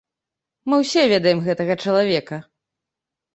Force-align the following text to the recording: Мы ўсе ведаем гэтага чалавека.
Мы 0.71 0.79
ўсе 0.83 1.03
ведаем 1.13 1.43
гэтага 1.49 1.77
чалавека. 1.85 2.41